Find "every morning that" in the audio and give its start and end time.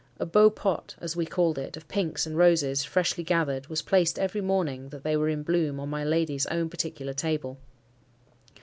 4.17-5.03